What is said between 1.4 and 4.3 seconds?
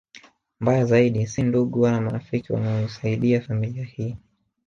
ndugu wala marafiki wanaoisaidia familia hii